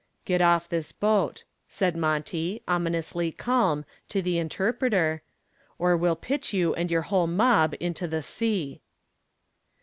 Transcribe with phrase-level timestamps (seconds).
[0.25, 5.21] "Get off this boat," said Monty, ominously calm, to the interpreter,
[5.77, 8.81] "or we'll pitch you and your whole mob into the sea."